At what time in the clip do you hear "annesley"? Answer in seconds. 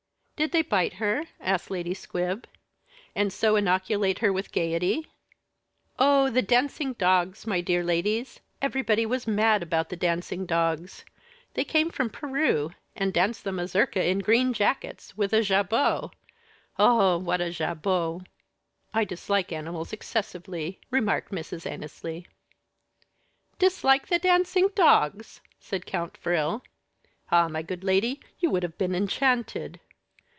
21.69-22.25